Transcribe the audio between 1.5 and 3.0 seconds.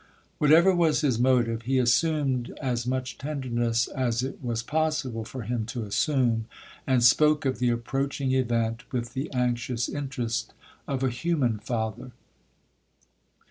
he assumed as